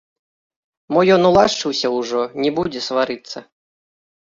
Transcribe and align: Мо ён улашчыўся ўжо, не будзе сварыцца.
Мо 0.95 1.03
ён 1.17 1.21
улашчыўся 1.31 1.87
ўжо, 1.99 2.21
не 2.47 2.55
будзе 2.59 2.85
сварыцца. 2.89 3.37